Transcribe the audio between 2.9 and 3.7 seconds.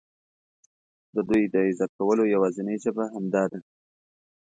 همدا ده.